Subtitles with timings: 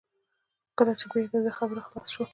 [0.77, 2.29] کله چې بیا د ده خبره خلاصه شول.